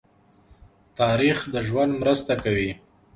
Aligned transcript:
تاریخ 0.99 1.37
د 1.53 1.55
ژوند 1.67 1.91
مرسته 2.01 2.33
کوي. 2.43 2.69